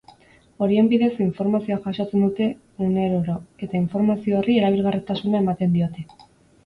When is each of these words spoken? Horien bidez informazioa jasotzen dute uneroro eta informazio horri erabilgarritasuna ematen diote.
Horien 0.67 0.87
bidez 0.93 1.09
informazioa 1.25 1.77
jasotzen 1.83 2.25
dute 2.27 2.47
uneroro 2.87 3.35
eta 3.67 3.79
informazio 3.81 4.41
horri 4.41 4.57
erabilgarritasuna 4.63 5.43
ematen 5.47 5.77
diote. 5.77 6.09